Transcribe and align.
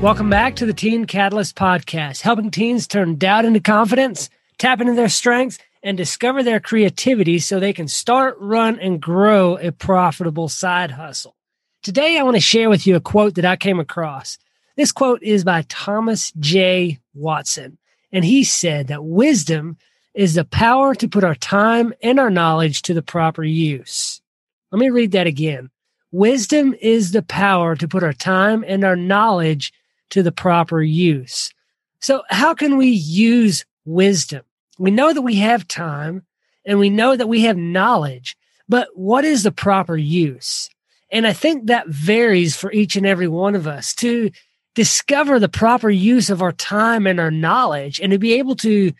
Welcome 0.00 0.30
back 0.30 0.54
to 0.56 0.64
the 0.64 0.72
Teen 0.72 1.06
Catalyst 1.06 1.56
Podcast, 1.56 2.20
helping 2.20 2.52
teens 2.52 2.86
turn 2.86 3.16
doubt 3.16 3.44
into 3.44 3.58
confidence, 3.58 4.30
tap 4.56 4.80
into 4.80 4.94
their 4.94 5.08
strengths, 5.08 5.58
and 5.82 5.96
discover 5.96 6.44
their 6.44 6.60
creativity 6.60 7.40
so 7.40 7.58
they 7.58 7.72
can 7.72 7.88
start, 7.88 8.36
run, 8.38 8.78
and 8.78 9.02
grow 9.02 9.56
a 9.56 9.72
profitable 9.72 10.48
side 10.48 10.92
hustle. 10.92 11.34
Today, 11.82 12.16
I 12.16 12.22
want 12.22 12.36
to 12.36 12.40
share 12.40 12.70
with 12.70 12.86
you 12.86 12.94
a 12.94 13.00
quote 13.00 13.34
that 13.34 13.44
I 13.44 13.56
came 13.56 13.80
across. 13.80 14.38
This 14.76 14.92
quote 14.92 15.20
is 15.20 15.42
by 15.42 15.62
Thomas 15.62 16.30
J. 16.38 17.00
Watson, 17.12 17.76
and 18.12 18.24
he 18.24 18.44
said 18.44 18.86
that 18.86 19.02
wisdom 19.02 19.78
is 20.14 20.34
the 20.34 20.44
power 20.44 20.94
to 20.94 21.08
put 21.08 21.24
our 21.24 21.34
time 21.34 21.92
and 22.04 22.20
our 22.20 22.30
knowledge 22.30 22.82
to 22.82 22.94
the 22.94 23.02
proper 23.02 23.42
use. 23.42 24.22
Let 24.70 24.78
me 24.78 24.90
read 24.90 25.10
that 25.10 25.26
again. 25.26 25.70
Wisdom 26.12 26.72
is 26.80 27.10
the 27.10 27.22
power 27.22 27.74
to 27.74 27.88
put 27.88 28.04
our 28.04 28.12
time 28.12 28.64
and 28.66 28.84
our 28.84 28.96
knowledge 28.96 29.72
to 30.10 30.22
the 30.22 30.32
proper 30.32 30.82
use. 30.82 31.52
So 32.00 32.22
how 32.28 32.54
can 32.54 32.76
we 32.76 32.88
use 32.88 33.64
wisdom? 33.84 34.42
We 34.78 34.90
know 34.90 35.12
that 35.12 35.22
we 35.22 35.36
have 35.36 35.66
time 35.66 36.24
and 36.64 36.78
we 36.78 36.90
know 36.90 37.16
that 37.16 37.28
we 37.28 37.42
have 37.42 37.56
knowledge, 37.56 38.36
but 38.68 38.88
what 38.94 39.24
is 39.24 39.42
the 39.42 39.52
proper 39.52 39.96
use? 39.96 40.70
And 41.10 41.26
I 41.26 41.32
think 41.32 41.66
that 41.66 41.88
varies 41.88 42.56
for 42.56 42.70
each 42.72 42.96
and 42.96 43.06
every 43.06 43.28
one 43.28 43.54
of 43.54 43.66
us 43.66 43.94
to 43.96 44.30
discover 44.74 45.40
the 45.40 45.48
proper 45.48 45.90
use 45.90 46.30
of 46.30 46.42
our 46.42 46.52
time 46.52 47.06
and 47.06 47.18
our 47.18 47.30
knowledge 47.30 47.98
and 48.00 48.12
to 48.12 48.18
be 48.18 48.34
able 48.34 48.54
to 48.56 48.92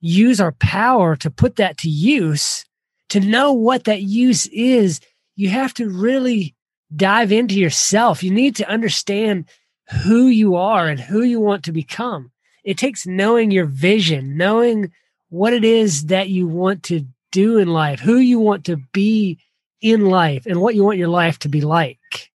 use 0.00 0.40
our 0.40 0.52
power 0.52 1.16
to 1.16 1.30
put 1.30 1.56
that 1.56 1.76
to 1.78 1.88
use, 1.88 2.64
to 3.08 3.20
know 3.20 3.52
what 3.52 3.84
that 3.84 4.02
use 4.02 4.46
is. 4.46 5.00
You 5.34 5.48
have 5.50 5.74
to 5.74 5.88
really 5.90 6.54
dive 6.94 7.32
into 7.32 7.56
yourself. 7.56 8.22
You 8.22 8.30
need 8.30 8.56
to 8.56 8.68
understand 8.68 9.46
who 9.90 10.26
you 10.26 10.56
are 10.56 10.86
and 10.86 11.00
who 11.00 11.22
you 11.22 11.40
want 11.40 11.64
to 11.64 11.72
become. 11.72 12.30
It 12.64 12.76
takes 12.76 13.06
knowing 13.06 13.50
your 13.50 13.64
vision, 13.64 14.36
knowing 14.36 14.92
what 15.30 15.52
it 15.52 15.64
is 15.64 16.06
that 16.06 16.28
you 16.28 16.46
want 16.46 16.82
to 16.84 17.06
do 17.32 17.58
in 17.58 17.68
life, 17.68 18.00
who 18.00 18.18
you 18.18 18.38
want 18.38 18.66
to 18.66 18.76
be 18.92 19.38
in 19.80 20.06
life, 20.06 20.46
and 20.46 20.60
what 20.60 20.74
you 20.74 20.84
want 20.84 20.98
your 20.98 21.08
life 21.08 21.38
to 21.40 21.48
be 21.48 21.60
like. 21.60 22.30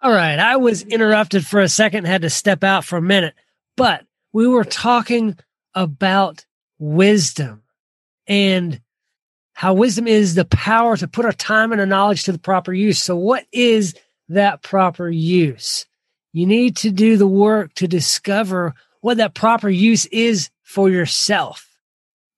All 0.00 0.12
right, 0.12 0.38
I 0.38 0.56
was 0.56 0.82
interrupted 0.82 1.46
for 1.46 1.60
a 1.60 1.68
second, 1.68 2.06
had 2.06 2.22
to 2.22 2.30
step 2.30 2.62
out 2.62 2.84
for 2.84 2.96
a 2.96 3.02
minute, 3.02 3.34
but 3.76 4.04
we 4.32 4.46
were 4.46 4.64
talking 4.64 5.36
about 5.74 6.44
wisdom 6.78 7.62
and 8.26 8.80
how 9.54 9.74
wisdom 9.74 10.06
is 10.06 10.34
the 10.34 10.44
power 10.44 10.96
to 10.96 11.08
put 11.08 11.24
our 11.24 11.32
time 11.32 11.72
and 11.72 11.80
our 11.80 11.86
knowledge 11.86 12.24
to 12.24 12.32
the 12.32 12.38
proper 12.38 12.72
use. 12.72 13.02
So, 13.02 13.16
what 13.16 13.44
is 13.50 13.94
that 14.28 14.62
proper 14.62 15.08
use? 15.08 15.87
You 16.32 16.46
need 16.46 16.76
to 16.78 16.90
do 16.90 17.16
the 17.16 17.26
work 17.26 17.74
to 17.74 17.88
discover 17.88 18.74
what 19.00 19.16
that 19.16 19.34
proper 19.34 19.68
use 19.68 20.06
is 20.06 20.50
for 20.62 20.90
yourself. 20.90 21.66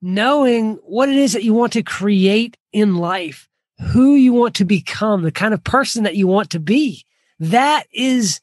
Knowing 0.00 0.74
what 0.84 1.08
it 1.08 1.16
is 1.16 1.32
that 1.32 1.44
you 1.44 1.52
want 1.52 1.72
to 1.74 1.82
create 1.82 2.56
in 2.72 2.96
life, 2.96 3.48
who 3.92 4.14
you 4.14 4.32
want 4.32 4.54
to 4.56 4.64
become, 4.64 5.22
the 5.22 5.32
kind 5.32 5.52
of 5.52 5.64
person 5.64 6.04
that 6.04 6.16
you 6.16 6.26
want 6.26 6.50
to 6.50 6.60
be. 6.60 7.04
That 7.38 7.84
is 7.92 8.40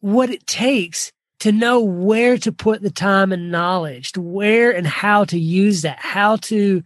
what 0.00 0.30
it 0.30 0.46
takes 0.46 1.12
to 1.40 1.52
know 1.52 1.80
where 1.80 2.36
to 2.38 2.50
put 2.50 2.82
the 2.82 2.90
time 2.90 3.32
and 3.32 3.50
knowledge, 3.50 4.12
to 4.12 4.20
where 4.20 4.70
and 4.74 4.86
how 4.86 5.24
to 5.24 5.38
use 5.38 5.82
that, 5.82 5.98
how 5.98 6.36
to 6.36 6.82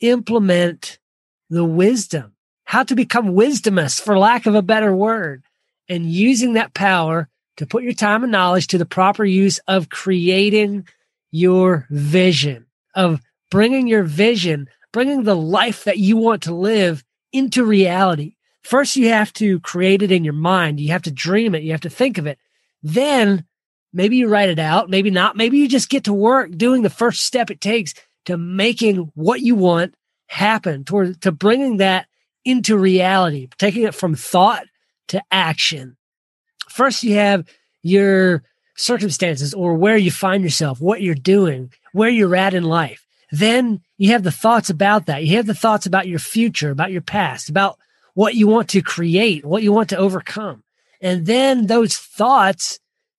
implement 0.00 0.98
the 1.50 1.64
wisdom, 1.64 2.32
how 2.64 2.82
to 2.84 2.94
become 2.94 3.28
wisdomous, 3.28 4.00
for 4.00 4.18
lack 4.18 4.46
of 4.46 4.54
a 4.54 4.62
better 4.62 4.94
word 4.94 5.42
and 5.88 6.10
using 6.10 6.54
that 6.54 6.74
power 6.74 7.28
to 7.56 7.66
put 7.66 7.82
your 7.82 7.92
time 7.92 8.22
and 8.22 8.32
knowledge 8.32 8.68
to 8.68 8.78
the 8.78 8.86
proper 8.86 9.24
use 9.24 9.58
of 9.68 9.88
creating 9.88 10.86
your 11.30 11.86
vision, 11.90 12.66
of 12.94 13.20
bringing 13.50 13.86
your 13.86 14.04
vision, 14.04 14.68
bringing 14.92 15.24
the 15.24 15.36
life 15.36 15.84
that 15.84 15.98
you 15.98 16.16
want 16.16 16.42
to 16.44 16.54
live 16.54 17.04
into 17.32 17.64
reality. 17.64 18.36
First, 18.62 18.96
you 18.96 19.08
have 19.08 19.32
to 19.34 19.60
create 19.60 20.02
it 20.02 20.12
in 20.12 20.24
your 20.24 20.34
mind. 20.34 20.80
You 20.80 20.92
have 20.92 21.02
to 21.02 21.10
dream 21.10 21.54
it. 21.54 21.62
You 21.62 21.72
have 21.72 21.80
to 21.82 21.90
think 21.90 22.18
of 22.18 22.26
it. 22.26 22.38
Then 22.82 23.44
maybe 23.92 24.16
you 24.16 24.28
write 24.28 24.50
it 24.50 24.58
out. 24.58 24.88
Maybe 24.88 25.10
not. 25.10 25.36
Maybe 25.36 25.58
you 25.58 25.68
just 25.68 25.88
get 25.88 26.04
to 26.04 26.12
work 26.12 26.56
doing 26.56 26.82
the 26.82 26.90
first 26.90 27.22
step 27.22 27.50
it 27.50 27.60
takes 27.60 27.94
to 28.26 28.36
making 28.36 29.10
what 29.14 29.40
you 29.40 29.56
want 29.56 29.94
happen 30.26 30.84
toward 30.84 31.20
to 31.22 31.32
bringing 31.32 31.78
that 31.78 32.06
into 32.44 32.76
reality, 32.76 33.48
taking 33.58 33.82
it 33.82 33.94
from 33.94 34.14
thought 34.14 34.64
to 35.08 35.22
action. 35.30 35.96
First, 36.68 37.02
you 37.02 37.14
have 37.16 37.46
your 37.82 38.42
circumstances 38.76 39.52
or 39.54 39.74
where 39.74 39.96
you 39.96 40.10
find 40.10 40.42
yourself, 40.42 40.80
what 40.80 41.02
you're 41.02 41.14
doing, 41.14 41.72
where 41.92 42.08
you're 42.08 42.36
at 42.36 42.54
in 42.54 42.64
life. 42.64 43.04
Then 43.30 43.80
you 43.96 44.12
have 44.12 44.22
the 44.22 44.30
thoughts 44.30 44.70
about 44.70 45.06
that. 45.06 45.24
You 45.24 45.36
have 45.36 45.46
the 45.46 45.54
thoughts 45.54 45.86
about 45.86 46.08
your 46.08 46.18
future, 46.18 46.70
about 46.70 46.92
your 46.92 47.00
past, 47.00 47.48
about 47.48 47.78
what 48.14 48.34
you 48.34 48.46
want 48.46 48.68
to 48.70 48.82
create, 48.82 49.44
what 49.44 49.62
you 49.62 49.72
want 49.72 49.88
to 49.90 49.96
overcome. 49.96 50.62
And 51.00 51.26
then 51.26 51.66
those 51.66 51.96
thoughts 51.96 52.78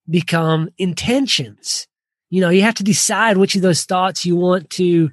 become 0.10 0.70
intentions. 0.78 1.88
You 2.30 2.42
know, 2.42 2.50
you 2.50 2.62
have 2.62 2.76
to 2.76 2.84
decide 2.84 3.38
which 3.38 3.56
of 3.56 3.62
those 3.62 3.86
thoughts 3.86 4.26
you 4.26 4.36
want 4.36 4.70
to 4.72 5.12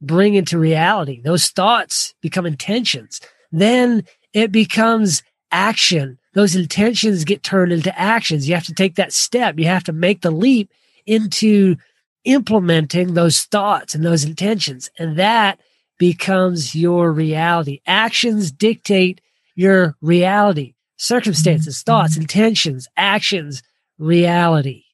bring 0.00 0.34
into 0.34 0.58
reality. 0.58 1.20
Those 1.22 1.48
thoughts 1.48 2.14
become 2.20 2.44
intentions. 2.44 3.20
Then 3.50 4.04
it 4.32 4.52
becomes 4.52 5.22
action. 5.52 6.18
Those 6.34 6.56
intentions 6.56 7.24
get 7.24 7.42
turned 7.42 7.72
into 7.72 7.96
actions. 7.98 8.48
You 8.48 8.54
have 8.54 8.66
to 8.66 8.74
take 8.74 8.96
that 8.96 9.12
step. 9.12 9.58
You 9.58 9.66
have 9.66 9.84
to 9.84 9.92
make 9.92 10.22
the 10.22 10.30
leap 10.30 10.70
into 11.06 11.76
implementing 12.24 13.14
those 13.14 13.42
thoughts 13.44 13.94
and 13.94 14.04
those 14.04 14.24
intentions. 14.24 14.90
And 14.98 15.18
that 15.18 15.60
becomes 15.98 16.74
your 16.74 17.12
reality. 17.12 17.80
Actions 17.86 18.50
dictate 18.50 19.20
your 19.54 19.96
reality. 20.00 20.74
Circumstances, 20.96 21.78
mm-hmm. 21.78 21.90
thoughts, 21.90 22.16
intentions, 22.16 22.88
actions, 22.96 23.62
reality. 23.98 24.84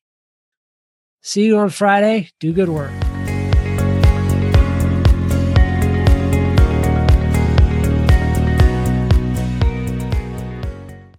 See 1.22 1.44
you 1.44 1.58
on 1.58 1.70
Friday. 1.70 2.30
Do 2.40 2.52
good 2.52 2.68
work. 2.68 2.92